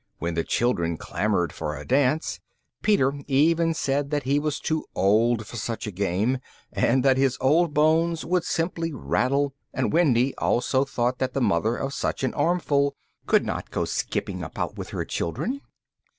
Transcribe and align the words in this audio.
When 0.17 0.33
the 0.33 0.43
children 0.43 0.97
clamoured 0.97 1.53
for 1.53 1.77
a 1.77 1.85
dance, 1.85 2.39
Peter 2.81 3.13
even 3.27 3.75
said 3.75 4.09
that 4.09 4.23
he 4.23 4.39
was 4.39 4.59
too 4.59 4.85
old 4.95 5.45
for 5.45 5.57
such 5.57 5.85
a 5.85 5.91
game, 5.91 6.39
and 6.73 7.05
that 7.05 7.17
his 7.17 7.37
old 7.39 7.75
bones 7.75 8.25
would 8.25 8.43
simply 8.43 8.91
rattle, 8.95 9.53
and 9.71 9.93
Wendy 9.93 10.33
also 10.37 10.85
thought 10.85 11.19
that 11.19 11.35
the 11.35 11.39
mother 11.41 11.75
of 11.77 11.93
such 11.93 12.23
an 12.23 12.33
armful 12.33 12.95
could 13.27 13.45
not 13.45 13.69
go 13.69 13.85
skipping 13.85 14.41
about 14.41 14.75
with 14.75 14.89
her 14.89 15.05
children. 15.05 15.61